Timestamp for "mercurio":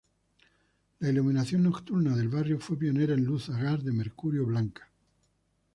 3.91-4.47